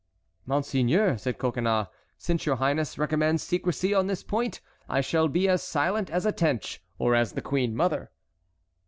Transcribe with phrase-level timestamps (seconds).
[0.47, 1.85] "Monseigneur," said Coconnas,
[2.17, 6.31] "since your highness recommends secrecy on this point, I shall be as silent as a
[6.31, 8.09] tench or as the queen mother."